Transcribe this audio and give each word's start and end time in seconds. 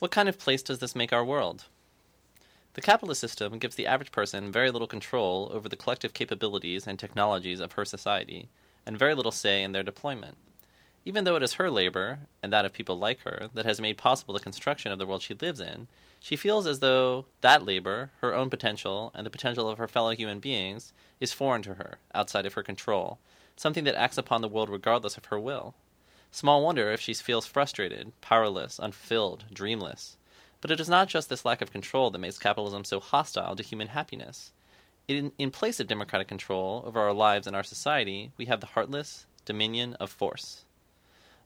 What 0.00 0.10
kind 0.10 0.30
of 0.30 0.38
place 0.38 0.62
does 0.62 0.78
this 0.78 0.96
make 0.96 1.12
our 1.12 1.22
world? 1.22 1.64
The 2.72 2.80
capitalist 2.80 3.20
system 3.20 3.58
gives 3.58 3.76
the 3.76 3.86
average 3.86 4.10
person 4.10 4.50
very 4.50 4.70
little 4.70 4.88
control 4.88 5.50
over 5.52 5.68
the 5.68 5.76
collective 5.76 6.14
capabilities 6.14 6.86
and 6.86 6.98
technologies 6.98 7.60
of 7.60 7.72
her 7.72 7.84
society, 7.84 8.48
and 8.86 8.98
very 8.98 9.14
little 9.14 9.30
say 9.30 9.62
in 9.62 9.72
their 9.72 9.82
deployment. 9.82 10.38
Even 11.04 11.24
though 11.24 11.36
it 11.36 11.42
is 11.42 11.54
her 11.54 11.70
labor, 11.70 12.20
and 12.42 12.50
that 12.50 12.64
of 12.64 12.72
people 12.72 12.98
like 12.98 13.20
her, 13.24 13.50
that 13.52 13.66
has 13.66 13.78
made 13.78 13.98
possible 13.98 14.32
the 14.32 14.40
construction 14.40 14.90
of 14.90 14.98
the 14.98 15.04
world 15.04 15.20
she 15.20 15.34
lives 15.34 15.60
in, 15.60 15.86
she 16.18 16.34
feels 16.34 16.66
as 16.66 16.78
though 16.78 17.26
that 17.42 17.66
labor, 17.66 18.10
her 18.22 18.34
own 18.34 18.48
potential, 18.48 19.12
and 19.14 19.26
the 19.26 19.30
potential 19.30 19.68
of 19.68 19.76
her 19.76 19.88
fellow 19.88 20.12
human 20.12 20.40
beings, 20.40 20.94
is 21.20 21.34
foreign 21.34 21.60
to 21.60 21.74
her, 21.74 21.98
outside 22.14 22.46
of 22.46 22.54
her 22.54 22.62
control, 22.62 23.18
something 23.54 23.84
that 23.84 23.96
acts 23.96 24.16
upon 24.16 24.40
the 24.40 24.48
world 24.48 24.70
regardless 24.70 25.18
of 25.18 25.26
her 25.26 25.38
will. 25.38 25.74
Small 26.32 26.62
wonder 26.62 26.92
if 26.92 27.00
she 27.00 27.14
feels 27.14 27.46
frustrated, 27.46 28.12
powerless, 28.20 28.78
unfulfilled, 28.78 29.44
dreamless. 29.52 30.16
But 30.60 30.70
it 30.70 30.80
is 30.80 30.88
not 30.88 31.08
just 31.08 31.28
this 31.28 31.44
lack 31.44 31.60
of 31.60 31.72
control 31.72 32.10
that 32.10 32.18
makes 32.18 32.38
capitalism 32.38 32.84
so 32.84 33.00
hostile 33.00 33.56
to 33.56 33.62
human 33.62 33.88
happiness. 33.88 34.52
In, 35.08 35.32
in 35.38 35.50
place 35.50 35.80
of 35.80 35.88
democratic 35.88 36.28
control 36.28 36.84
over 36.86 37.00
our 37.00 37.12
lives 37.12 37.46
and 37.46 37.56
our 37.56 37.64
society, 37.64 38.30
we 38.36 38.44
have 38.46 38.60
the 38.60 38.68
heartless 38.68 39.26
dominion 39.44 39.94
of 39.94 40.10
force. 40.10 40.64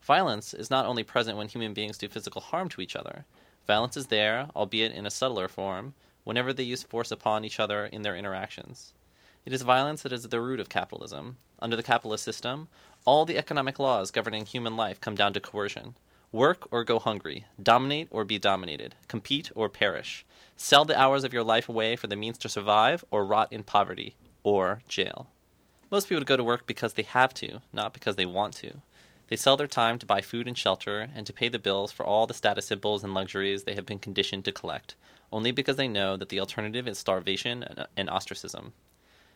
Violence 0.02 0.52
is 0.52 0.70
not 0.70 0.84
only 0.84 1.03
present 1.03 1.39
when 1.39 1.48
human 1.48 1.73
beings 1.73 1.97
do 1.97 2.09
physical 2.09 2.42
harm 2.42 2.69
to 2.69 2.83
each 2.83 2.95
other. 2.95 3.25
Violence 3.66 3.97
is 3.97 4.09
there, 4.09 4.48
albeit 4.55 4.92
in 4.92 5.06
a 5.06 5.11
subtler 5.11 5.48
form, 5.48 5.95
whenever 6.25 6.53
they 6.53 6.62
use 6.62 6.83
force 6.83 7.11
upon 7.11 7.45
each 7.45 7.59
other 7.59 7.87
in 7.87 8.03
their 8.03 8.16
interactions. 8.16 8.92
It 9.47 9.53
is 9.55 9.62
violence 9.62 10.03
that 10.03 10.12
is 10.12 10.25
at 10.25 10.30
the 10.30 10.41
root 10.41 10.61
of 10.61 10.69
capitalism. 10.69 11.39
Under 11.59 11.77
the 11.77 11.83
capitalist 11.83 12.25
system, 12.25 12.69
all 13.04 13.26
the 13.26 13.36
economic 13.36 13.78
laws 13.78 14.10
governing 14.10 14.46
human 14.46 14.76
life 14.76 15.00
come 15.00 15.14
down 15.14 15.32
to 15.34 15.40
coercion. 15.40 15.94
Work 16.32 16.66
or 16.72 16.84
go 16.84 16.98
hungry, 16.98 17.44
dominate 17.62 18.08
or 18.10 18.24
be 18.24 18.38
dominated, 18.38 18.94
compete 19.08 19.52
or 19.54 19.68
perish, 19.68 20.24
sell 20.56 20.84
the 20.84 20.98
hours 20.98 21.22
of 21.22 21.32
your 21.32 21.44
life 21.44 21.68
away 21.68 21.96
for 21.96 22.06
the 22.06 22.16
means 22.16 22.38
to 22.38 22.48
survive, 22.48 23.05
or 23.11 23.24
rot 23.24 23.52
in 23.52 23.62
poverty, 23.62 24.16
or 24.42 24.80
jail. 24.88 25.28
Most 25.91 26.08
people 26.08 26.24
go 26.24 26.36
to 26.36 26.42
work 26.42 26.66
because 26.66 26.94
they 26.94 27.02
have 27.02 27.34
to, 27.34 27.61
not 27.72 27.92
because 27.92 28.16
they 28.16 28.27
want 28.27 28.55
to. 28.55 28.80
They 29.28 29.36
sell 29.36 29.56
their 29.56 29.66
time 29.66 29.98
to 29.98 30.06
buy 30.06 30.22
food 30.22 30.48
and 30.48 30.56
shelter 30.56 31.08
and 31.14 31.27
to 31.27 31.33
pay 31.33 31.48
the 31.48 31.58
bills 31.58 31.92
for 31.92 32.05
all 32.05 32.27
the 32.27 32.34
status 32.34 32.66
symbols 32.66 33.05
and 33.05 33.14
luxuries 33.14 33.64
they 33.64 33.74
have 33.74 33.86
been 33.86 33.98
conditioned 33.98 34.44
to 34.46 34.52
collect, 34.52 34.96
only 35.30 35.52
because 35.52 35.77
they 35.77 35.89
know 35.89 36.16
that 36.16 36.30
the 36.30 36.41
alternative 36.41 36.89
is 36.89 36.98
starvation 36.98 37.64
and 37.96 38.08
uh, 38.08 38.12
ostracism. 38.12 38.72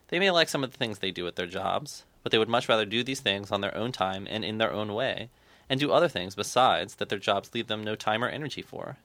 They 0.09 0.19
may 0.19 0.31
like 0.31 0.49
some 0.49 0.65
of 0.65 0.73
the 0.73 0.79
things 0.79 0.99
they 0.99 1.11
do 1.11 1.27
at 1.27 1.37
their 1.37 1.47
jobs, 1.47 2.05
but 2.23 2.33
they 2.33 2.39
would 2.39 2.49
much 2.49 2.69
rather 2.69 2.87
do 2.87 3.05
these 3.05 3.21
things 3.21 3.53
on 3.53 3.61
their 3.61 3.77
own 3.77 3.93
time 3.93 4.27
and 4.29 4.43
in 4.43 4.57
their 4.57 4.73
own 4.73 4.95
way, 4.95 5.29
and 5.69 5.79
do 5.79 5.93
other 5.93 6.09
things 6.09 6.35
besides 6.35 6.95
that 6.95 7.11
their 7.11 7.19
jobs 7.19 7.51
leave 7.53 7.67
them 7.67 7.85
no 7.85 7.95
time 7.95 8.25
or 8.25 8.29
energy 8.29 8.63
for. 8.63 8.97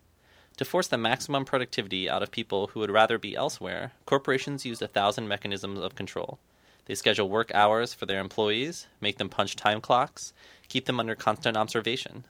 To 0.58 0.66
force 0.66 0.88
the 0.88 0.98
maximum 0.98 1.44
productivity 1.44 2.10
out 2.10 2.23
of 2.23 2.32
people 2.32 2.68
who 2.68 2.80
would 2.80 2.92
rather 2.92 3.18
be 3.18 3.36
elsewhere, 3.36 3.92
corporations 4.06 4.66
use 4.66 4.82
a 4.82 4.88
thousand 4.88 5.28
mechanisms 5.28 5.80
of 5.80 5.95
control. 5.95 6.40
They 6.86 6.95
schedule 6.95 7.28
work 7.28 7.54
hours 7.54 7.94
for 7.94 8.06
their 8.06 8.22
employees, 8.22 8.88
make 9.02 9.17
them 9.17 9.30
punch 9.30 9.58
time 9.58 9.82
clocks, 9.82 10.32
keep 10.70 10.86
them 10.86 11.02
under 11.02 11.16
constant 11.16 11.58
observation. 11.58 12.26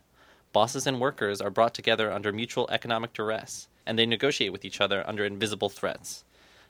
Bosses 0.51 0.87
and 0.87 0.99
workers 0.99 1.41
are 1.41 1.51
brought 1.51 1.75
together 1.75 2.11
under 2.11 2.31
mutual 2.31 2.67
economic 2.71 3.13
duress, 3.13 3.67
and 3.85 3.99
they 3.99 4.05
negotiate 4.07 4.51
with 4.51 4.65
each 4.65 4.81
other 4.81 5.07
under 5.07 5.25
invisible 5.25 5.69
threats 5.69 6.23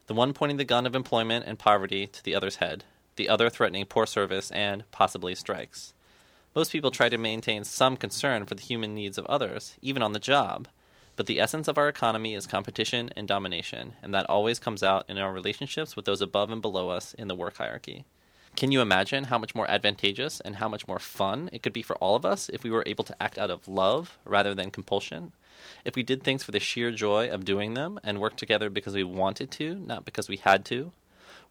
the 0.07 0.13
one 0.13 0.33
pointing 0.33 0.57
the 0.57 0.65
gun 0.65 0.85
of 0.85 0.95
employment 0.95 1.45
and 1.47 1.57
poverty 1.57 2.07
to 2.07 2.23
the 2.23 2.35
other's 2.35 2.57
head, 2.57 2.83
the 3.15 3.29
other 3.29 3.49
threatening 3.49 3.85
poor 3.85 4.05
service 4.05 4.51
and, 4.51 4.83
possibly, 4.91 5.35
strikes. 5.35 5.93
Most 6.55 6.71
people 6.71 6.91
try 6.91 7.09
to 7.09 7.17
maintain 7.17 7.63
some 7.63 7.97
concern 7.97 8.45
for 8.45 8.55
the 8.55 8.61
human 8.61 8.93
needs 8.93 9.17
of 9.17 9.25
others, 9.25 9.75
even 9.81 10.03
on 10.03 10.13
the 10.13 10.19
job. 10.19 10.67
But 11.15 11.27
the 11.27 11.39
essence 11.39 11.67
of 11.67 11.77
our 11.77 11.87
economy 11.87 12.33
is 12.33 12.47
competition 12.47 13.11
and 13.15 13.27
domination, 13.27 13.93
and 14.01 14.13
that 14.13 14.29
always 14.29 14.59
comes 14.59 14.83
out 14.83 15.05
in 15.07 15.17
our 15.17 15.31
relationships 15.31 15.95
with 15.95 16.05
those 16.05 16.21
above 16.21 16.51
and 16.51 16.61
below 16.61 16.89
us 16.89 17.13
in 17.13 17.27
the 17.27 17.35
work 17.35 17.57
hierarchy. 17.57 18.05
Can 18.55 18.71
you 18.71 18.81
imagine 18.81 19.25
how 19.25 19.39
much 19.39 19.55
more 19.55 19.69
advantageous 19.69 20.39
and 20.39 20.57
how 20.57 20.69
much 20.69 20.87
more 20.87 20.99
fun 20.99 21.49
it 21.51 21.63
could 21.63 21.73
be 21.73 21.81
for 21.81 21.95
all 21.95 22.15
of 22.15 22.25
us 22.25 22.49
if 22.49 22.63
we 22.63 22.69
were 22.69 22.83
able 22.85 23.03
to 23.03 23.21
act 23.21 23.37
out 23.39 23.49
of 23.49 23.67
love 23.67 24.19
rather 24.25 24.53
than 24.53 24.69
compulsion? 24.69 25.31
If 25.85 25.95
we 25.95 26.03
did 26.03 26.23
things 26.23 26.43
for 26.43 26.51
the 26.51 26.59
sheer 26.59 26.91
joy 26.91 27.29
of 27.29 27.45
doing 27.45 27.73
them 27.73 27.99
and 28.03 28.19
worked 28.19 28.37
together 28.37 28.69
because 28.69 28.95
we 28.95 29.03
wanted 29.03 29.51
to, 29.51 29.75
not 29.75 30.05
because 30.05 30.29
we 30.29 30.37
had 30.37 30.65
to, 30.65 30.91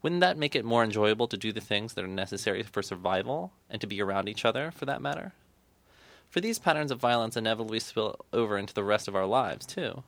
wouldn't 0.03 0.21
that 0.21 0.37
make 0.37 0.57
it 0.57 0.65
more 0.65 0.83
enjoyable 0.83 1.29
to 1.29 1.37
do 1.37 1.53
the 1.53 1.61
things 1.61 1.95
that 1.95 2.05
are 2.05 2.09
necessary 2.09 2.63
for 2.63 2.83
survival 2.83 3.53
and 3.71 3.81
to 3.81 3.87
be 3.87 4.03
around 4.03 4.29
each 4.29 4.45
other 4.45 4.73
for 4.73 4.85
that 4.87 5.01
matter? 5.01 5.33
For 6.29 6.41
these 6.41 6.59
patterns 6.59 6.91
of 6.91 6.99
violence 6.99 7.37
inevitably 7.37 7.79
spill 7.79 8.17
over 8.33 8.59
into 8.59 8.75
the 8.75 8.83
rest 8.83 9.07
of 9.07 9.15
our 9.15 9.27
lives, 9.27 9.67
too. 9.67 10.03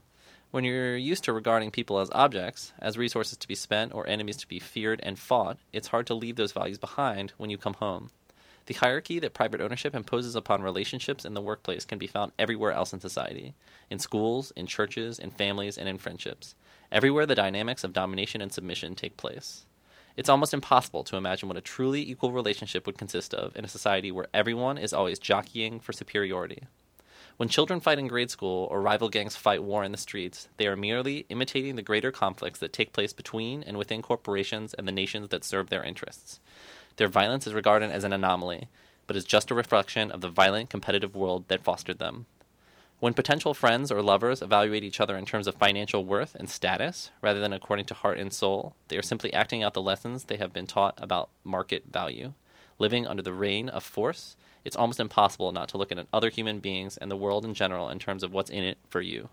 When 0.50 0.64
you're 0.64 0.96
used 0.96 1.24
to 1.24 1.32
regarding 1.32 1.70
people 1.70 1.98
as 1.98 2.10
objects, 2.12 2.72
as 2.78 2.96
resources 2.96 3.36
to 3.38 3.48
be 3.48 3.54
spent 3.54 3.92
or 3.92 4.06
enemies 4.08 4.36
to 4.38 4.48
be 4.48 4.58
feared 4.58 5.00
and 5.02 5.18
fought, 5.18 5.58
it's 5.72 5.88
hard 5.88 6.06
to 6.06 6.14
leave 6.14 6.36
those 6.36 6.52
values 6.52 6.78
behind 6.78 7.32
when 7.36 7.50
you 7.50 7.58
come 7.58 7.74
home. 7.74 8.10
The 8.66 8.74
hierarchy 8.74 9.18
that 9.18 9.34
private 9.34 9.60
ownership 9.60 9.94
imposes 9.94 10.34
upon 10.34 10.62
relationships 10.62 11.26
in 11.26 11.34
the 11.34 11.42
workplace 11.42 11.84
can 11.84 11.98
be 11.98 12.06
found 12.06 12.32
everywhere 12.38 12.72
else 12.72 12.94
in 12.94 13.00
society 13.00 13.54
in 13.90 13.98
schools, 13.98 14.52
in 14.56 14.66
churches, 14.66 15.18
in 15.18 15.30
families, 15.30 15.76
and 15.76 15.86
in 15.86 15.98
friendships. 15.98 16.54
Everywhere 16.90 17.26
the 17.26 17.34
dynamics 17.34 17.84
of 17.84 17.92
domination 17.92 18.40
and 18.40 18.52
submission 18.52 18.94
take 18.94 19.18
place. 19.18 19.66
It's 20.16 20.28
almost 20.28 20.54
impossible 20.54 21.04
to 21.04 21.16
imagine 21.16 21.48
what 21.48 21.58
a 21.58 21.60
truly 21.60 22.08
equal 22.08 22.32
relationship 22.32 22.86
would 22.86 22.96
consist 22.96 23.34
of 23.34 23.54
in 23.56 23.64
a 23.64 23.68
society 23.68 24.10
where 24.10 24.28
everyone 24.32 24.78
is 24.78 24.92
always 24.92 25.18
jockeying 25.18 25.80
for 25.80 25.92
superiority. 25.92 26.62
When 27.36 27.48
children 27.48 27.80
fight 27.80 27.98
in 27.98 28.06
grade 28.06 28.30
school 28.30 28.68
or 28.70 28.80
rival 28.80 29.08
gangs 29.08 29.34
fight 29.34 29.64
war 29.64 29.82
in 29.82 29.90
the 29.90 29.98
streets, 29.98 30.48
they 30.56 30.68
are 30.68 30.76
merely 30.76 31.26
imitating 31.28 31.74
the 31.74 31.82
greater 31.82 32.12
conflicts 32.12 32.60
that 32.60 32.72
take 32.72 32.92
place 32.92 33.12
between 33.12 33.64
and 33.64 33.76
within 33.76 34.02
corporations 34.02 34.72
and 34.72 34.86
the 34.86 34.92
nations 34.92 35.30
that 35.30 35.42
serve 35.42 35.68
their 35.68 35.82
interests. 35.82 36.38
Their 36.96 37.08
violence 37.08 37.46
is 37.46 37.54
regarded 37.54 37.90
as 37.90 38.04
an 38.04 38.12
anomaly, 38.12 38.68
but 39.06 39.16
is 39.16 39.24
just 39.24 39.50
a 39.50 39.54
reflection 39.54 40.10
of 40.10 40.20
the 40.20 40.28
violent, 40.28 40.70
competitive 40.70 41.14
world 41.14 41.48
that 41.48 41.64
fostered 41.64 41.98
them. 41.98 42.26
When 43.00 43.12
potential 43.12 43.52
friends 43.52 43.90
or 43.90 44.00
lovers 44.00 44.40
evaluate 44.40 44.84
each 44.84 45.00
other 45.00 45.16
in 45.16 45.26
terms 45.26 45.46
of 45.46 45.56
financial 45.56 46.04
worth 46.04 46.34
and 46.36 46.48
status, 46.48 47.10
rather 47.20 47.40
than 47.40 47.52
according 47.52 47.86
to 47.86 47.94
heart 47.94 48.18
and 48.18 48.32
soul, 48.32 48.76
they 48.88 48.96
are 48.96 49.02
simply 49.02 49.32
acting 49.32 49.62
out 49.62 49.74
the 49.74 49.82
lessons 49.82 50.24
they 50.24 50.36
have 50.36 50.52
been 50.52 50.66
taught 50.66 50.94
about 50.96 51.28
market 51.42 51.84
value. 51.92 52.32
Living 52.78 53.06
under 53.06 53.22
the 53.22 53.32
reign 53.32 53.68
of 53.68 53.82
force, 53.82 54.36
it's 54.64 54.76
almost 54.76 55.00
impossible 55.00 55.52
not 55.52 55.68
to 55.68 55.76
look 55.76 55.92
at 55.92 56.06
other 56.12 56.30
human 56.30 56.60
beings 56.60 56.96
and 56.96 57.10
the 57.10 57.16
world 57.16 57.44
in 57.44 57.52
general 57.52 57.90
in 57.90 57.98
terms 57.98 58.22
of 58.22 58.32
what's 58.32 58.50
in 58.50 58.64
it 58.64 58.78
for 58.88 59.02
you. 59.02 59.28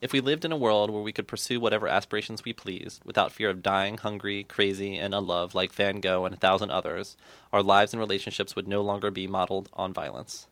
If 0.00 0.14
we 0.14 0.20
lived 0.20 0.46
in 0.46 0.52
a 0.52 0.56
world 0.56 0.90
where 0.90 1.02
we 1.02 1.12
could 1.12 1.28
pursue 1.28 1.60
whatever 1.60 1.86
aspirations 1.86 2.42
we 2.42 2.54
pleased, 2.54 3.04
without 3.04 3.32
fear 3.32 3.50
of 3.50 3.62
dying 3.62 3.98
hungry, 3.98 4.44
crazy, 4.44 4.96
and 4.96 5.14
unloved 5.14 5.54
like 5.54 5.72
Van 5.72 6.00
Gogh 6.00 6.24
and 6.24 6.34
a 6.34 6.38
thousand 6.38 6.70
others, 6.70 7.18
our 7.52 7.62
lives 7.62 7.92
and 7.92 8.00
relationships 8.00 8.56
would 8.56 8.66
no 8.66 8.80
longer 8.80 9.10
be 9.10 9.26
modeled 9.26 9.68
on 9.74 9.92
violence. 9.92 10.46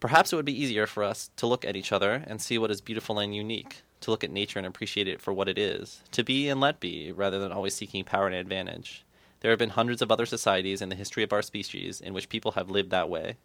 Perhaps 0.00 0.32
it 0.32 0.36
would 0.36 0.46
be 0.46 0.58
easier 0.58 0.86
for 0.86 1.04
us 1.04 1.30
to 1.36 1.46
look 1.46 1.66
at 1.66 1.76
each 1.76 1.92
other 1.92 2.24
and 2.26 2.40
see 2.40 2.56
what 2.56 2.70
is 2.70 2.80
beautiful 2.80 3.18
and 3.18 3.34
unique, 3.36 3.82
to 4.00 4.10
look 4.10 4.24
at 4.24 4.30
nature 4.30 4.58
and 4.58 4.66
appreciate 4.66 5.06
it 5.06 5.20
for 5.20 5.34
what 5.34 5.48
it 5.48 5.58
is, 5.58 6.00
to 6.10 6.24
be 6.24 6.48
and 6.48 6.62
let 6.62 6.80
be, 6.80 7.12
rather 7.12 7.38
than 7.38 7.52
always 7.52 7.74
seeking 7.74 8.04
power 8.04 8.26
and 8.26 8.36
advantage. 8.36 9.04
There 9.40 9.50
have 9.50 9.58
been 9.58 9.70
hundreds 9.70 10.00
of 10.00 10.10
other 10.10 10.24
societies 10.24 10.80
in 10.80 10.88
the 10.88 10.96
history 10.96 11.22
of 11.24 11.32
our 11.34 11.42
species 11.42 12.00
in 12.00 12.14
which 12.14 12.30
people 12.30 12.52
have 12.52 12.70
lived 12.70 12.90
that 12.90 13.10
way. 13.10 13.36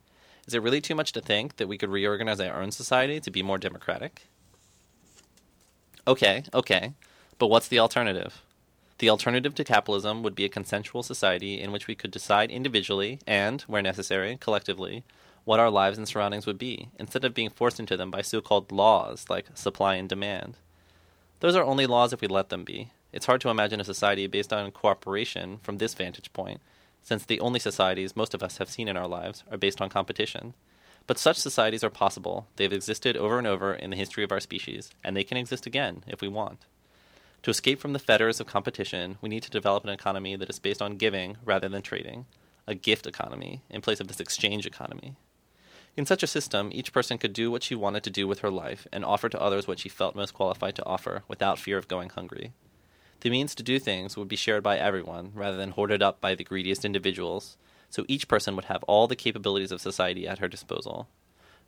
Is 0.48 0.54
it 0.54 0.62
really 0.62 0.80
too 0.80 0.96
much 0.96 1.12
to 1.12 1.22
think 1.22 1.58
that 1.58 1.68
we 1.68 1.78
could 1.78 1.90
reorganize 1.90 2.40
our 2.40 2.62
own 2.62 2.72
society 2.72 3.20
to 3.20 3.30
be 3.30 3.44
more 3.44 3.58
democratic? 3.58 4.30
Okay, 6.08 6.44
okay. 6.54 6.94
But 7.38 7.48
what's 7.48 7.68
the 7.68 7.80
alternative? 7.80 8.42
The 8.98 9.10
alternative 9.10 9.56
to 9.56 9.64
capitalism 9.64 10.24
would 10.24 10.36
be 10.36 10.46
a 10.46 10.50
consensual 10.50 11.04
society 11.04 11.62
in 11.62 11.72
which 11.72 11.88
we 11.88 11.96
could 11.96 12.12
decide 12.12 12.52
individually 12.52 13.20
and, 13.26 13.62
where 13.62 13.82
necessary, 13.82 14.38
collectively, 14.42 15.04
what 15.46 15.60
our 15.60 15.70
lives 15.70 15.98
and 15.98 16.08
surroundings 16.08 16.46
would 16.46 16.58
be, 16.58 16.90
instead 17.00 17.24
of 17.24 17.34
being 17.34 17.50
forced 17.50 17.80
into 17.80 17.96
them 17.96 18.12
by 18.12 18.22
so 18.22 18.42
called 18.42 18.72
laws 18.72 19.26
like 19.30 19.56
supply 19.56 19.96
and 19.96 20.10
demand. 20.10 20.58
Those 21.40 21.56
are 21.56 21.64
only 21.64 21.86
laws 21.86 22.12
if 22.12 22.20
we 22.20 22.28
let 22.28 22.50
them 22.50 22.66
be. 22.66 22.92
It's 23.14 23.26
hard 23.26 23.42
to 23.42 23.50
imagine 23.50 23.80
a 23.80 23.86
society 23.86 24.28
based 24.28 24.52
on 24.52 24.72
cooperation 24.72 25.60
from 25.64 25.78
this 25.78 25.94
vantage 25.94 26.32
point, 26.34 26.60
since 27.02 27.26
the 27.26 27.40
only 27.40 27.60
societies 27.60 28.16
most 28.16 28.34
of 28.34 28.44
us 28.44 28.58
have 28.58 28.70
seen 28.70 28.88
in 28.88 28.98
our 28.98 29.08
lives 29.08 29.44
are 29.50 29.58
based 29.58 29.80
on 29.80 29.90
competition. 29.90 30.54
But 31.10 31.18
such 31.18 31.38
societies 31.38 31.84
are 31.84 31.90
possible. 31.90 32.46
They've 32.58 32.72
existed 32.72 33.18
over 33.18 33.40
and 33.40 33.48
over 33.48 33.74
in 33.74 33.90
the 33.90 33.96
history 33.96 34.24
of 34.24 34.32
our 34.32 34.40
species, 34.40 34.92
and 35.04 35.18
they 35.18 35.24
can 35.24 35.38
exist 35.38 35.66
again 35.66 36.04
if 36.06 36.22
we 36.22 36.28
want. 36.28 36.68
To 37.42 37.50
escape 37.50 37.80
from 37.80 37.94
the 37.94 37.98
fetters 37.98 38.40
of 38.40 38.46
competition, 38.46 39.18
we 39.20 39.28
need 39.28 39.42
to 39.42 39.50
develop 39.50 39.84
an 39.84 39.90
economy 39.90 40.36
that 40.36 40.52
is 40.52 40.60
based 40.60 40.84
on 40.84 40.98
giving 40.98 41.38
rather 41.44 41.68
than 41.68 41.82
trading, 41.82 42.28
a 42.68 42.76
gift 42.76 43.08
economy 43.08 43.64
in 43.72 43.82
place 43.82 44.00
of 44.00 44.08
this 44.08 44.20
exchange 44.20 44.68
economy. 44.68 45.16
In 45.98 46.06
such 46.06 46.22
a 46.22 46.28
system, 46.28 46.70
each 46.72 46.94
person 46.94 47.18
could 47.18 47.34
do 47.34 47.50
what 47.50 47.64
she 47.64 47.74
wanted 47.74 48.04
to 48.04 48.12
do 48.12 48.28
with 48.28 48.42
her 48.42 48.52
life 48.52 48.86
and 48.94 49.04
offer 49.04 49.30
to 49.30 49.42
others 49.42 49.68
what 49.68 49.80
she 49.80 49.90
felt 49.90 50.16
most 50.16 50.36
qualified 50.36 50.76
to 50.76 50.86
offer 50.86 51.24
without 51.28 51.58
fear 51.58 51.80
of 51.80 51.88
going 51.88 52.10
hungry. 52.10 52.54
The 53.22 53.32
means 53.32 53.56
to 53.56 53.64
do 53.64 53.80
things 53.80 54.16
would 54.16 54.28
be 54.28 54.36
shared 54.36 54.62
by 54.62 54.78
everyone 54.78 55.32
rather 55.34 55.58
than 55.58 55.72
hoarded 55.72 56.04
up 56.04 56.22
by 56.22 56.36
the 56.36 56.44
greediest 56.44 56.86
individuals, 56.86 57.58
so 57.90 58.06
each 58.08 58.28
person 58.28 58.56
would 58.56 58.66
have 58.66 58.84
all 58.84 59.08
the 59.08 59.16
capabilities 59.16 59.72
of 59.72 59.82
society 59.82 60.28
at 60.28 60.40
her 60.40 60.48
disposal. 60.48 61.08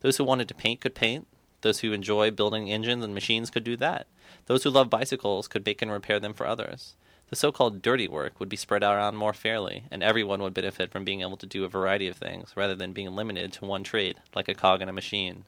Those 0.02 0.18
who 0.18 0.24
wanted 0.24 0.48
to 0.48 0.56
paint 0.56 0.82
could 0.82 0.96
paint, 0.96 1.28
Those 1.62 1.80
who 1.80 1.94
enjoy 1.94 2.32
building 2.32 2.72
engines 2.72 3.04
and 3.04 3.14
machines 3.14 3.50
could 3.50 3.64
do 3.64 3.78
that. 3.78 4.08
Those 4.48 4.64
who 4.64 4.70
love 4.70 4.90
bicycles 4.90 5.48
could 5.48 5.66
make 5.66 5.82
and 5.82 5.92
repair 5.92 6.20
them 6.20 6.34
for 6.34 6.48
others. 6.48 6.96
The 7.30 7.36
so 7.36 7.52
called 7.52 7.82
dirty 7.82 8.08
work 8.08 8.40
would 8.40 8.50
be 8.50 8.58
spread 8.58 8.84
around 8.84 9.16
more 9.16 9.34
fairly, 9.34 9.84
and 9.90 10.04
everyone 10.04 10.42
would 10.42 10.54
benefit 10.54 10.92
from 10.92 11.06
being 11.06 11.22
able 11.22 11.38
to 11.38 11.46
do 11.46 11.64
a 11.64 11.70
variety 11.70 12.08
of 12.08 12.18
things 12.18 12.52
rather 12.56 12.76
than 12.76 12.92
being 12.92 13.16
limited 13.16 13.54
to 13.54 13.66
one 13.66 13.84
trade, 13.84 14.18
like 14.36 14.50
a 14.50 14.54
cog 14.54 14.82
in 14.82 14.90
a 14.90 14.94
machine. 14.94 15.46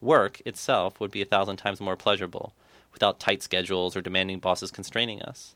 Work 0.00 0.42
itself 0.44 1.00
would 1.00 1.10
be 1.10 1.22
a 1.22 1.26
thousand 1.26 1.56
times 1.56 1.80
more 1.80 1.96
pleasurable, 1.96 2.52
without 2.92 3.20
tight 3.20 3.42
schedules 3.42 3.96
or 3.96 4.02
demanding 4.02 4.40
bosses 4.40 4.70
constraining 4.70 5.22
us. 5.22 5.54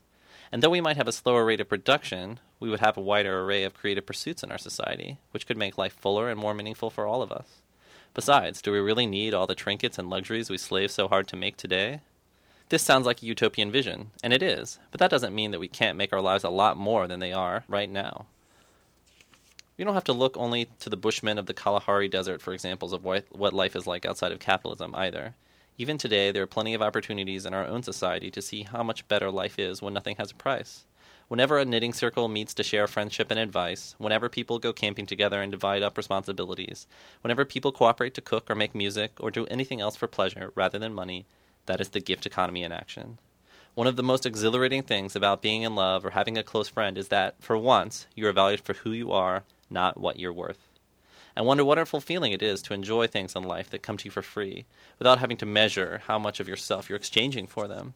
And 0.51 0.63
though 0.63 0.69
we 0.69 0.81
might 0.81 0.97
have 0.97 1.07
a 1.07 1.11
slower 1.11 1.43
rate 1.45 1.59
of 1.59 1.69
production, 1.69 2.39
we 2.59 2.69
would 2.69 2.79
have 2.79 2.97
a 2.97 3.01
wider 3.01 3.41
array 3.41 3.63
of 3.63 3.73
creative 3.73 4.05
pursuits 4.05 4.43
in 4.43 4.51
our 4.51 4.57
society, 4.57 5.17
which 5.31 5.45
could 5.45 5.57
make 5.57 5.77
life 5.77 5.93
fuller 5.93 6.29
and 6.29 6.39
more 6.39 6.53
meaningful 6.53 6.89
for 6.89 7.05
all 7.05 7.21
of 7.21 7.31
us. 7.31 7.61
Besides, 8.13 8.61
do 8.61 8.71
we 8.71 8.79
really 8.79 9.05
need 9.05 9.33
all 9.33 9.45
the 9.45 9.55
trinkets 9.55 9.99
and 9.99 10.09
luxuries 10.09 10.49
we 10.49 10.57
slave 10.57 10.89
so 10.89 11.07
hard 11.07 11.27
to 11.27 11.35
make 11.35 11.57
today? 11.57 12.01
This 12.69 12.81
sounds 12.81 13.05
like 13.05 13.21
a 13.21 13.25
utopian 13.25 13.71
vision, 13.71 14.11
and 14.23 14.33
it 14.33 14.41
is, 14.41 14.79
but 14.91 14.99
that 14.99 15.11
doesn't 15.11 15.35
mean 15.35 15.51
that 15.51 15.59
we 15.59 15.67
can't 15.67 15.97
make 15.97 16.11
our 16.11 16.21
lives 16.21 16.43
a 16.43 16.49
lot 16.49 16.77
more 16.77 17.07
than 17.07 17.19
they 17.19 17.31
are 17.31 17.63
right 17.67 17.89
now. 17.89 18.25
We 19.77 19.83
don't 19.83 19.93
have 19.93 20.03
to 20.05 20.13
look 20.13 20.35
only 20.35 20.67
to 20.79 20.89
the 20.89 20.97
Bushmen 20.97 21.37
of 21.37 21.45
the 21.45 21.53
Kalahari 21.53 22.07
Desert 22.07 22.41
for 22.41 22.53
examples 22.53 22.93
of 22.93 23.03
what 23.03 23.53
life 23.53 23.75
is 23.75 23.85
like 23.85 24.05
outside 24.05 24.31
of 24.31 24.39
capitalism 24.39 24.95
either. 24.95 25.35
Even 25.79 25.99
today, 25.99 26.31
there 26.31 26.41
are 26.41 26.47
plenty 26.47 26.73
of 26.73 26.81
opportunities 26.81 27.45
in 27.45 27.53
our 27.53 27.65
own 27.65 27.83
society 27.83 28.31
to 28.31 28.41
see 28.41 28.63
how 28.63 28.81
much 28.81 29.07
better 29.07 29.29
life 29.29 29.59
is 29.59 29.79
when 29.79 29.93
nothing 29.93 30.15
has 30.17 30.31
a 30.31 30.35
price. 30.35 30.85
Whenever 31.27 31.59
a 31.59 31.65
knitting 31.65 31.93
circle 31.93 32.27
meets 32.27 32.55
to 32.55 32.63
share 32.63 32.87
friendship 32.87 33.29
and 33.29 33.39
advice, 33.39 33.93
whenever 33.99 34.27
people 34.27 34.57
go 34.57 34.73
camping 34.73 35.05
together 35.05 35.39
and 35.39 35.51
divide 35.51 35.83
up 35.83 35.95
responsibilities, 35.95 36.87
whenever 37.21 37.45
people 37.45 37.71
cooperate 37.71 38.15
to 38.15 38.21
cook 38.21 38.49
or 38.49 38.55
make 38.55 38.73
music 38.73 39.11
or 39.19 39.29
do 39.29 39.45
anything 39.47 39.79
else 39.79 39.95
for 39.95 40.07
pleasure 40.07 40.51
rather 40.55 40.79
than 40.79 40.95
money, 40.95 41.27
that 41.67 41.79
is 41.79 41.89
the 41.89 41.99
gift 41.99 42.25
economy 42.25 42.63
in 42.63 42.71
action. 42.71 43.19
One 43.75 43.85
of 43.85 43.97
the 43.97 44.03
most 44.03 44.25
exhilarating 44.25 44.81
things 44.81 45.15
about 45.15 45.43
being 45.43 45.61
in 45.61 45.75
love 45.75 46.03
or 46.03 46.09
having 46.09 46.39
a 46.39 46.43
close 46.43 46.69
friend 46.69 46.97
is 46.97 47.09
that, 47.09 47.35
for 47.39 47.55
once, 47.55 48.07
you 48.15 48.25
are 48.27 48.33
valued 48.33 48.61
for 48.61 48.73
who 48.73 48.91
you 48.93 49.11
are, 49.11 49.43
not 49.69 49.99
what 49.99 50.17
you're 50.17 50.33
worth. 50.33 50.66
And 51.37 51.45
what 51.45 51.59
a 51.59 51.65
wonderful 51.65 52.01
feeling 52.01 52.31
it 52.31 52.41
is 52.41 52.63
to 52.63 52.73
enjoy 52.73 53.05
things 53.05 53.35
in 53.35 53.43
life 53.43 53.69
that 53.69 53.83
come 53.83 53.95
to 53.97 54.05
you 54.05 54.09
for 54.09 54.23
free, 54.23 54.65
without 54.97 55.19
having 55.19 55.37
to 55.37 55.45
measure 55.45 56.01
how 56.07 56.17
much 56.17 56.39
of 56.39 56.47
yourself 56.47 56.89
you're 56.89 56.95
exchanging 56.95 57.45
for 57.45 57.67
them. 57.67 57.93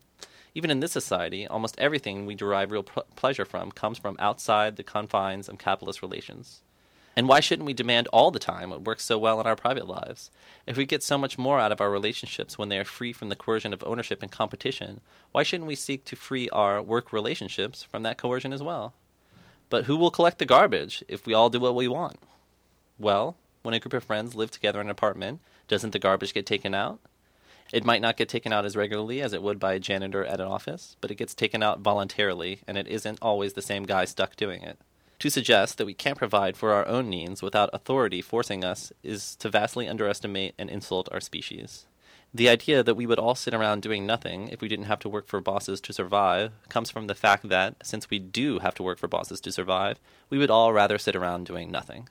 Even 0.53 0.69
in 0.69 0.79
this 0.79 0.91
society, 0.91 1.47
almost 1.47 1.73
everything 1.79 2.27
we 2.27 2.35
derive 2.35 2.69
real 2.69 2.83
pl- 2.83 3.07
pleasure 3.15 3.43
from 3.43 3.71
comes 3.71 3.97
from 3.97 4.15
outside 4.19 4.75
the 4.75 4.83
confines 4.83 5.49
of 5.49 5.57
capitalist 5.57 6.03
relations. 6.03 6.61
And 7.15 7.27
why 7.27 7.39
shouldn't 7.39 7.65
we 7.65 7.73
demand 7.73 8.07
all 8.09 8.29
the 8.29 8.37
time 8.37 8.69
what 8.69 8.83
works 8.83 9.05
so 9.05 9.17
well 9.17 9.41
in 9.41 9.47
our 9.47 9.55
private 9.55 9.87
lives? 9.87 10.29
If 10.67 10.77
we 10.77 10.85
get 10.85 11.01
so 11.01 11.17
much 11.17 11.39
more 11.39 11.59
out 11.59 11.71
of 11.71 11.81
our 11.81 11.89
relationships 11.89 12.59
when 12.59 12.69
they 12.69 12.77
are 12.77 12.85
free 12.85 13.11
from 13.11 13.29
the 13.29 13.35
coercion 13.35 13.73
of 13.73 13.83
ownership 13.83 14.21
and 14.21 14.31
competition, 14.31 15.01
why 15.31 15.41
shouldn't 15.41 15.67
we 15.67 15.73
seek 15.73 16.05
to 16.05 16.15
free 16.15 16.47
our 16.49 16.79
work 16.79 17.11
relationships 17.11 17.81
from 17.81 18.03
that 18.03 18.19
coercion 18.19 18.53
as 18.53 18.61
well? 18.61 18.93
But 19.71 19.85
who 19.85 19.97
will 19.97 20.11
collect 20.11 20.37
the 20.37 20.45
garbage 20.45 21.03
if 21.07 21.25
we 21.25 21.33
all 21.33 21.49
do 21.49 21.59
what 21.59 21.73
we 21.73 21.87
want? 21.87 22.19
Well, 23.01 23.35
when 23.63 23.73
a 23.73 23.79
group 23.79 23.93
of 23.93 24.03
friends 24.03 24.35
live 24.35 24.51
together 24.51 24.79
in 24.79 24.85
an 24.85 24.91
apartment, 24.91 25.39
doesn't 25.67 25.89
the 25.89 25.97
garbage 25.97 26.35
get 26.35 26.45
taken 26.45 26.75
out? 26.75 26.99
It 27.73 27.83
might 27.83 28.01
not 28.01 28.15
get 28.15 28.29
taken 28.29 28.53
out 28.53 28.63
as 28.63 28.75
regularly 28.75 29.23
as 29.23 29.33
it 29.33 29.41
would 29.41 29.59
by 29.59 29.73
a 29.73 29.79
janitor 29.79 30.23
at 30.23 30.39
an 30.39 30.45
office, 30.45 30.97
but 31.01 31.09
it 31.09 31.15
gets 31.15 31.33
taken 31.33 31.63
out 31.63 31.79
voluntarily, 31.79 32.59
and 32.67 32.77
it 32.77 32.87
isn't 32.87 33.17
always 33.19 33.53
the 33.53 33.61
same 33.63 33.85
guy 33.85 34.05
stuck 34.05 34.35
doing 34.35 34.61
it. 34.61 34.77
To 35.17 35.31
suggest 35.31 35.79
that 35.79 35.87
we 35.87 35.95
can't 35.95 36.17
provide 36.19 36.55
for 36.55 36.73
our 36.73 36.87
own 36.87 37.09
needs 37.09 37.41
without 37.41 37.71
authority 37.73 38.21
forcing 38.21 38.63
us 38.63 38.93
is 39.01 39.35
to 39.37 39.49
vastly 39.49 39.87
underestimate 39.87 40.53
and 40.59 40.69
insult 40.69 41.09
our 41.11 41.21
species. 41.21 41.87
The 42.31 42.49
idea 42.49 42.83
that 42.83 42.95
we 42.95 43.07
would 43.07 43.19
all 43.19 43.33
sit 43.33 43.55
around 43.55 43.81
doing 43.81 44.05
nothing 44.05 44.49
if 44.49 44.61
we 44.61 44.67
didn't 44.67 44.85
have 44.85 44.99
to 44.99 45.09
work 45.09 45.25
for 45.25 45.41
bosses 45.41 45.81
to 45.81 45.93
survive 45.93 46.51
comes 46.69 46.91
from 46.91 47.07
the 47.07 47.15
fact 47.15 47.49
that, 47.49 47.77
since 47.81 48.11
we 48.11 48.19
do 48.19 48.59
have 48.59 48.75
to 48.75 48.83
work 48.83 48.99
for 48.99 49.07
bosses 49.07 49.41
to 49.41 49.51
survive, 49.51 49.99
we 50.29 50.37
would 50.37 50.51
all 50.51 50.71
rather 50.71 50.99
sit 50.99 51.15
around 51.15 51.47
doing 51.47 51.71
nothing. 51.71 52.07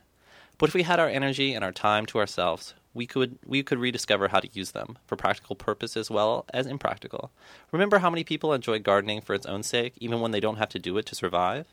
But 0.60 0.68
if 0.68 0.74
we 0.74 0.82
had 0.82 1.00
our 1.00 1.08
energy 1.08 1.54
and 1.54 1.64
our 1.64 1.72
time 1.72 2.04
to 2.04 2.18
ourselves, 2.18 2.74
we 2.92 3.06
could 3.06 3.38
we 3.46 3.62
could 3.62 3.78
rediscover 3.78 4.28
how 4.28 4.40
to 4.40 4.52
use 4.52 4.72
them 4.72 4.98
for 5.06 5.16
practical 5.16 5.56
purpose 5.56 5.96
as 5.96 6.10
well 6.10 6.44
as 6.52 6.66
impractical. 6.66 7.30
Remember 7.72 8.00
how 8.00 8.10
many 8.10 8.24
people 8.24 8.52
enjoy 8.52 8.78
gardening 8.78 9.22
for 9.22 9.32
its 9.32 9.46
own 9.46 9.62
sake, 9.62 9.94
even 10.00 10.20
when 10.20 10.32
they 10.32 10.38
don't 10.38 10.58
have 10.58 10.68
to 10.68 10.78
do 10.78 10.98
it 10.98 11.06
to 11.06 11.14
survive? 11.14 11.68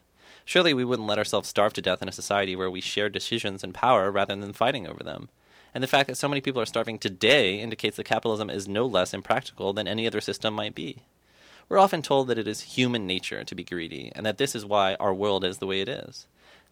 Surely 0.46 0.74
we 0.74 0.86
wouldn't 0.86 1.08
let 1.10 1.18
ourselves 1.18 1.50
starve 1.50 1.74
to 1.74 1.82
death 1.82 2.02
in 2.02 2.08
a 2.08 2.14
society 2.14 2.56
where 2.56 2.72
we 2.72 2.80
share 2.80 3.10
decisions 3.10 3.62
and 3.62 3.74
power 3.74 4.10
rather 4.10 4.38
than 4.38 4.54
fighting 4.54 4.88
over 4.88 5.04
them. 5.04 5.28
And 5.74 5.84
the 5.84 5.88
fact 5.88 6.08
that 6.08 6.16
so 6.16 6.30
many 6.30 6.40
people 6.40 6.62
are 6.62 6.66
starving 6.66 6.98
today 6.98 7.60
indicates 7.60 7.98
that 7.98 8.06
capitalism 8.06 8.50
is 8.50 8.70
no 8.70 8.86
less 8.86 9.14
impractical 9.14 9.74
than 9.74 9.90
any 9.90 10.08
other 10.08 10.22
system 10.22 10.54
might 10.54 10.76
be. 10.76 11.04
We're 11.68 11.78
often 11.78 12.02
told 12.02 12.30
that 12.30 12.40
it 12.40 12.48
is 12.48 12.62
human 12.62 13.06
nature 13.06 13.44
to 13.44 13.54
be 13.54 13.66
greedy, 13.66 14.14
and 14.16 14.26
that 14.26 14.38
this 14.38 14.56
is 14.56 14.66
why 14.66 14.96
our 14.96 15.14
world 15.14 15.44
is 15.44 15.58
the 15.58 15.68
way 15.68 15.82
it 15.82 15.90
is. 15.90 16.26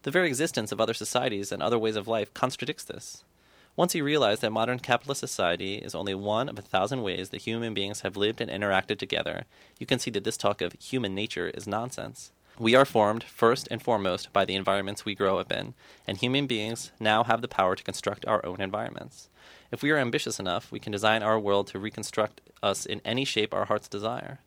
The 0.06 0.12
very 0.12 0.28
existence 0.28 0.70
of 0.70 0.80
other 0.80 0.94
societies 0.94 1.50
and 1.50 1.60
other 1.60 1.80
ways 1.80 1.96
of 1.96 2.06
life 2.06 2.32
contradicts 2.32 2.84
this. 2.84 3.24
Once 3.74 3.92
you 3.92 4.04
realize 4.04 4.38
that 4.38 4.52
modern 4.52 4.78
capitalist 4.78 5.18
society 5.18 5.78
is 5.78 5.96
only 5.96 6.14
one 6.14 6.48
of 6.48 6.56
a 6.56 6.62
thousand 6.62 7.02
ways 7.02 7.30
that 7.30 7.42
human 7.42 7.74
beings 7.74 8.02
have 8.02 8.16
lived 8.16 8.40
and 8.40 8.48
interacted 8.48 9.00
together, 9.00 9.46
you 9.80 9.84
can 9.84 9.98
see 9.98 10.12
that 10.12 10.22
this 10.22 10.36
talk 10.36 10.62
of 10.62 10.74
human 10.74 11.12
nature 11.12 11.48
is 11.48 11.66
nonsense. 11.66 12.30
We 12.56 12.76
are 12.76 12.84
formed 12.84 13.24
first 13.24 13.66
and 13.68 13.82
foremost 13.82 14.32
by 14.32 14.44
the 14.44 14.54
environments 14.54 15.04
we 15.04 15.16
grow 15.16 15.40
up 15.40 15.50
in, 15.50 15.74
and 16.06 16.16
human 16.16 16.46
beings 16.46 16.92
now 17.00 17.24
have 17.24 17.42
the 17.42 17.48
power 17.48 17.74
to 17.74 17.82
construct 17.82 18.24
our 18.26 18.46
own 18.46 18.60
environments. 18.60 19.28
If 19.72 19.82
we 19.82 19.90
are 19.90 19.98
ambitious 19.98 20.38
enough, 20.38 20.70
we 20.70 20.78
can 20.78 20.92
design 20.92 21.24
our 21.24 21.40
world 21.40 21.66
to 21.72 21.80
reconstruct 21.80 22.40
us 22.62 22.86
in 22.86 23.00
any 23.04 23.24
shape 23.24 23.52
our 23.52 23.64
hearts 23.64 23.88
desire. 23.88 24.38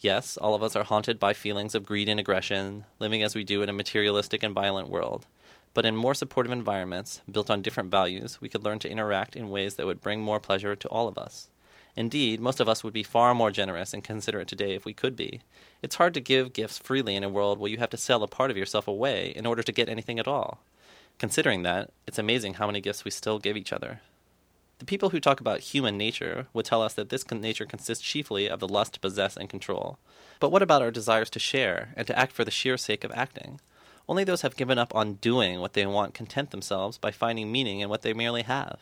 Yes, 0.00 0.36
all 0.36 0.54
of 0.54 0.62
us 0.62 0.76
are 0.76 0.84
haunted 0.84 1.18
by 1.18 1.32
feelings 1.32 1.74
of 1.74 1.86
greed 1.86 2.08
and 2.08 2.20
aggression, 2.20 2.84
living 2.98 3.22
as 3.22 3.34
we 3.34 3.44
do 3.44 3.62
in 3.62 3.68
a 3.68 3.72
materialistic 3.72 4.42
and 4.42 4.54
violent 4.54 4.88
world. 4.88 5.26
But 5.72 5.86
in 5.86 5.96
more 5.96 6.14
supportive 6.14 6.52
environments, 6.52 7.20
built 7.30 7.50
on 7.50 7.62
different 7.62 7.90
values, 7.90 8.40
we 8.40 8.48
could 8.48 8.64
learn 8.64 8.78
to 8.80 8.90
interact 8.90 9.34
in 9.34 9.50
ways 9.50 9.74
that 9.74 9.86
would 9.86 10.00
bring 10.00 10.20
more 10.20 10.40
pleasure 10.40 10.76
to 10.76 10.88
all 10.88 11.08
of 11.08 11.18
us. 11.18 11.48
Indeed, 11.96 12.40
most 12.40 12.60
of 12.60 12.68
us 12.68 12.82
would 12.82 12.92
be 12.92 13.02
far 13.02 13.34
more 13.34 13.50
generous 13.50 13.94
and 13.94 14.02
considerate 14.02 14.48
today 14.48 14.74
if 14.74 14.84
we 14.84 14.92
could 14.92 15.14
be. 15.14 15.40
It's 15.80 15.96
hard 15.96 16.14
to 16.14 16.20
give 16.20 16.52
gifts 16.52 16.78
freely 16.78 17.14
in 17.14 17.22
a 17.22 17.28
world 17.28 17.58
where 17.58 17.70
you 17.70 17.78
have 17.78 17.90
to 17.90 17.96
sell 17.96 18.22
a 18.22 18.28
part 18.28 18.50
of 18.50 18.56
yourself 18.56 18.88
away 18.88 19.32
in 19.36 19.46
order 19.46 19.62
to 19.62 19.72
get 19.72 19.88
anything 19.88 20.18
at 20.18 20.28
all. 20.28 20.60
Considering 21.18 21.62
that, 21.62 21.90
it's 22.06 22.18
amazing 22.18 22.54
how 22.54 22.66
many 22.66 22.80
gifts 22.80 23.04
we 23.04 23.10
still 23.10 23.38
give 23.38 23.56
each 23.56 23.72
other. 23.72 24.00
The 24.78 24.84
people 24.84 25.10
who 25.10 25.20
talk 25.20 25.40
about 25.40 25.60
human 25.60 25.96
nature 25.96 26.48
would 26.52 26.64
tell 26.64 26.82
us 26.82 26.94
that 26.94 27.08
this 27.08 27.30
nature 27.30 27.64
consists 27.64 28.04
chiefly 28.04 28.48
of 28.48 28.58
the 28.58 28.68
lust 28.68 28.94
to 28.94 29.00
possess 29.00 29.36
and 29.36 29.48
control. 29.48 29.98
But 30.40 30.50
what 30.50 30.62
about 30.62 30.82
our 30.82 30.90
desires 30.90 31.30
to 31.30 31.38
share 31.38 31.94
and 31.96 32.06
to 32.08 32.18
act 32.18 32.32
for 32.32 32.44
the 32.44 32.50
sheer 32.50 32.76
sake 32.76 33.04
of 33.04 33.12
acting? 33.12 33.60
Only 34.08 34.24
those 34.24 34.42
have 34.42 34.56
given 34.56 34.76
up 34.76 34.94
on 34.94 35.14
doing 35.14 35.60
what 35.60 35.74
they 35.74 35.86
want 35.86 36.12
content 36.12 36.50
themselves 36.50 36.98
by 36.98 37.12
finding 37.12 37.52
meaning 37.52 37.80
in 37.80 37.88
what 37.88 38.02
they 38.02 38.12
merely 38.12 38.42
have. 38.42 38.80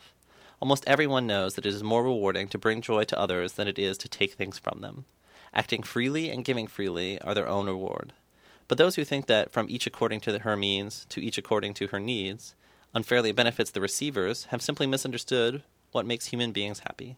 Almost 0.59 0.83
everyone 0.87 1.27
knows 1.27 1.53
that 1.55 1.65
it 1.65 1.73
is 1.73 1.83
more 1.83 2.03
rewarding 2.03 2.47
to 2.49 2.57
bring 2.57 2.81
joy 2.81 3.03
to 3.05 3.19
others 3.19 3.53
than 3.53 3.67
it 3.67 3.77
is 3.77 3.97
to 3.99 4.09
take 4.09 4.33
things 4.33 4.57
from 4.57 4.81
them. 4.81 5.05
Acting 5.53 5.83
freely 5.83 6.31
and 6.31 6.43
giving 6.43 6.67
freely 6.67 7.21
are 7.21 7.35
their 7.35 7.47
own 7.47 7.67
reward. 7.67 8.13
But 8.67 8.77
those 8.77 8.95
who 8.95 9.05
think 9.05 9.27
that 9.27 9.51
from 9.51 9.67
each 9.69 9.85
according 9.85 10.21
to 10.21 10.39
her 10.39 10.57
means 10.57 11.05
to 11.09 11.21
each 11.21 11.37
according 11.37 11.75
to 11.75 11.87
her 11.87 11.99
needs 11.99 12.55
unfairly 12.95 13.31
benefits 13.31 13.71
the 13.71 13.81
receivers 13.81 14.45
have 14.45 14.61
simply 14.61 14.87
misunderstood 14.87 15.63
what 15.93 16.05
makes 16.05 16.25
human 16.27 16.51
beings 16.51 16.79
happy. 16.79 17.15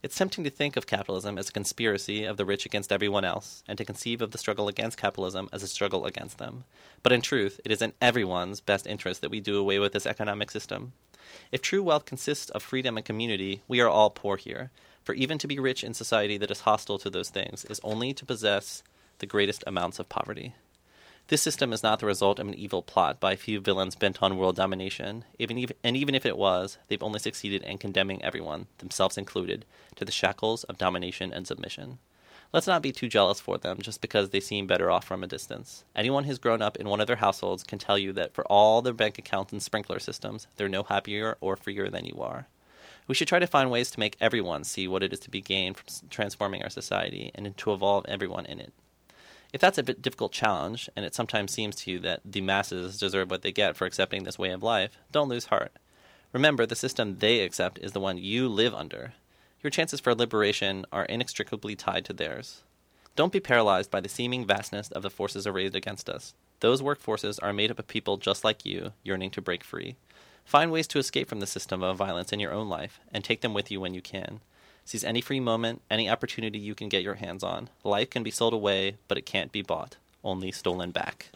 It's 0.00 0.16
tempting 0.16 0.44
to 0.44 0.50
think 0.50 0.76
of 0.76 0.86
capitalism 0.86 1.38
as 1.38 1.48
a 1.48 1.52
conspiracy 1.52 2.24
of 2.24 2.36
the 2.36 2.44
rich 2.44 2.64
against 2.66 2.92
everyone 2.92 3.24
else, 3.24 3.64
and 3.66 3.76
to 3.78 3.84
conceive 3.84 4.22
of 4.22 4.30
the 4.30 4.38
struggle 4.38 4.68
against 4.68 4.96
capitalism 4.96 5.48
as 5.52 5.62
a 5.62 5.68
struggle 5.68 6.06
against 6.06 6.38
them. 6.38 6.64
But 7.02 7.12
in 7.12 7.20
truth, 7.20 7.60
it 7.64 7.72
is 7.72 7.82
in 7.82 7.94
everyone's 8.00 8.60
best 8.60 8.86
interest 8.86 9.22
that 9.22 9.30
we 9.30 9.40
do 9.40 9.58
away 9.58 9.80
with 9.80 9.92
this 9.92 10.06
economic 10.06 10.52
system. 10.52 10.92
If 11.50 11.62
true 11.62 11.82
wealth 11.82 12.04
consists 12.04 12.50
of 12.50 12.62
freedom 12.62 12.96
and 12.96 13.04
community, 13.04 13.62
we 13.66 13.80
are 13.80 13.88
all 13.88 14.10
poor 14.10 14.36
here. 14.36 14.70
For 15.02 15.14
even 15.14 15.38
to 15.38 15.48
be 15.48 15.58
rich 15.58 15.82
in 15.82 15.94
society 15.94 16.38
that 16.38 16.50
is 16.50 16.60
hostile 16.60 16.98
to 16.98 17.10
those 17.10 17.30
things 17.30 17.64
is 17.64 17.80
only 17.82 18.12
to 18.14 18.26
possess 18.26 18.82
the 19.18 19.26
greatest 19.26 19.64
amounts 19.66 19.98
of 19.98 20.08
poverty. 20.08 20.54
This 21.28 21.42
system 21.42 21.74
is 21.74 21.82
not 21.82 21.98
the 21.98 22.06
result 22.06 22.38
of 22.38 22.48
an 22.48 22.54
evil 22.54 22.80
plot 22.80 23.20
by 23.20 23.32
a 23.32 23.36
few 23.36 23.60
villains 23.60 23.94
bent 23.94 24.22
on 24.22 24.38
world 24.38 24.56
domination, 24.56 25.26
even, 25.38 25.58
even, 25.58 25.76
and 25.84 25.94
even 25.94 26.14
if 26.14 26.24
it 26.24 26.38
was, 26.38 26.78
they've 26.88 27.02
only 27.02 27.18
succeeded 27.18 27.62
in 27.64 27.76
condemning 27.76 28.24
everyone, 28.24 28.66
themselves 28.78 29.18
included, 29.18 29.66
to 29.96 30.06
the 30.06 30.12
shackles 30.12 30.64
of 30.64 30.78
domination 30.78 31.30
and 31.30 31.46
submission. 31.46 31.98
Let's 32.50 32.66
not 32.66 32.80
be 32.80 32.92
too 32.92 33.08
jealous 33.08 33.40
for 33.40 33.58
them 33.58 33.76
just 33.82 34.00
because 34.00 34.30
they 34.30 34.40
seem 34.40 34.66
better 34.66 34.90
off 34.90 35.04
from 35.04 35.22
a 35.22 35.26
distance. 35.26 35.84
Anyone 35.94 36.24
who's 36.24 36.38
grown 36.38 36.62
up 36.62 36.78
in 36.78 36.88
one 36.88 36.98
of 36.98 37.06
their 37.06 37.16
households 37.16 37.62
can 37.62 37.78
tell 37.78 37.98
you 37.98 38.14
that 38.14 38.32
for 38.32 38.46
all 38.46 38.80
their 38.80 38.94
bank 38.94 39.18
accounts 39.18 39.52
and 39.52 39.62
sprinkler 39.62 39.98
systems, 39.98 40.46
they're 40.56 40.66
no 40.66 40.82
happier 40.82 41.36
or 41.42 41.56
freer 41.56 41.90
than 41.90 42.06
you 42.06 42.22
are. 42.22 42.46
We 43.06 43.14
should 43.14 43.28
try 43.28 43.38
to 43.38 43.46
find 43.46 43.70
ways 43.70 43.90
to 43.90 44.00
make 44.00 44.16
everyone 44.18 44.64
see 44.64 44.88
what 44.88 45.02
it 45.02 45.12
is 45.12 45.20
to 45.20 45.30
be 45.30 45.42
gained 45.42 45.76
from 45.76 46.08
transforming 46.08 46.62
our 46.62 46.70
society 46.70 47.30
and 47.34 47.54
to 47.54 47.72
involve 47.72 48.06
everyone 48.08 48.46
in 48.46 48.60
it. 48.60 48.72
If 49.52 49.60
that's 49.60 49.78
a 49.78 49.82
bit 49.82 50.02
difficult 50.02 50.32
challenge, 50.32 50.90
and 50.94 51.06
it 51.06 51.14
sometimes 51.14 51.52
seems 51.52 51.76
to 51.76 51.90
you 51.90 51.98
that 52.00 52.20
the 52.24 52.42
masses 52.42 52.98
deserve 52.98 53.30
what 53.30 53.42
they 53.42 53.52
get 53.52 53.76
for 53.76 53.86
accepting 53.86 54.24
this 54.24 54.38
way 54.38 54.50
of 54.50 54.62
life, 54.62 54.98
don't 55.10 55.28
lose 55.28 55.46
heart. 55.46 55.72
Remember, 56.32 56.66
the 56.66 56.76
system 56.76 57.18
they 57.18 57.40
accept 57.40 57.78
is 57.78 57.92
the 57.92 58.00
one 58.00 58.18
you 58.18 58.48
live 58.48 58.74
under. 58.74 59.14
your 59.62 59.70
chances 59.70 60.00
for 60.00 60.14
liberation 60.14 60.86
are 60.92 61.04
inextricably 61.06 61.74
tied 61.74 62.04
to 62.04 62.12
theirs. 62.12 62.62
Don't 63.16 63.32
be 63.32 63.40
paralyzed 63.40 63.90
by 63.90 64.00
the 64.00 64.08
seeming 64.08 64.46
vastness 64.46 64.90
of 64.92 65.02
the 65.02 65.10
forces 65.10 65.46
arrayed 65.46 65.74
against 65.74 66.08
us. 66.08 66.34
Those 66.60 66.82
work 66.82 67.00
forces 67.00 67.38
are 67.40 67.52
made 67.52 67.70
up 67.70 67.78
of 67.78 67.88
people 67.88 68.16
just 68.16 68.44
like 68.44 68.64
you, 68.64 68.92
yearning 69.02 69.30
to 69.32 69.42
break 69.42 69.64
free. 69.64 69.96
Find 70.44 70.70
ways 70.70 70.86
to 70.88 70.98
escape 70.98 71.28
from 71.28 71.40
the 71.40 71.46
system 71.46 71.82
of 71.82 71.96
violence 71.96 72.32
in 72.32 72.40
your 72.40 72.52
own 72.52 72.68
life, 72.68 73.00
and 73.12 73.24
take 73.24 73.40
them 73.40 73.54
with 73.54 73.70
you 73.70 73.80
when 73.80 73.94
you 73.94 74.00
can. 74.00 74.40
Seize 74.88 75.04
any 75.04 75.20
free 75.20 75.38
moment, 75.38 75.82
any 75.90 76.08
opportunity 76.08 76.58
you 76.58 76.74
can 76.74 76.88
get 76.88 77.02
your 77.02 77.16
hands 77.16 77.44
on. 77.44 77.68
Life 77.84 78.08
can 78.08 78.22
be 78.22 78.30
sold 78.30 78.54
away, 78.54 78.96
but 79.06 79.18
it 79.18 79.26
can't 79.26 79.52
be 79.52 79.60
bought, 79.60 79.96
only 80.24 80.50
stolen 80.50 80.92
back. 80.92 81.28